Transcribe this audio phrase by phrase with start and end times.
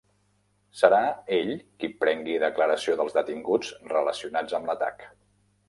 [0.79, 1.01] Serà
[1.39, 1.51] ell
[1.83, 5.09] qui prengui declaració dels detinguts relacionats amb l'atac.